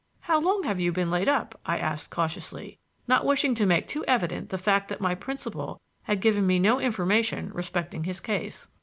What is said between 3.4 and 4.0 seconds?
to make